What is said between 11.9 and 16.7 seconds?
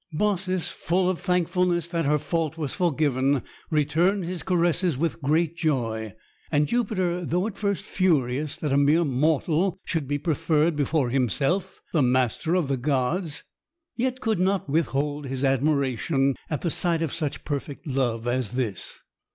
the Master of the Gods, yet could not withhold his admiration at